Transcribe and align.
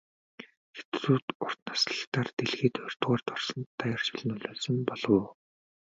Хятадууд 0.79 1.27
урт 1.45 1.59
наслалтаар 1.67 2.29
дэлхийд 2.37 2.75
хоёрдугаарт 2.79 3.27
орсонд 3.35 3.67
даяаршил 3.79 4.21
нөлөөлсөн 4.27 4.77
болов 4.89 5.11
уу? 5.15 5.25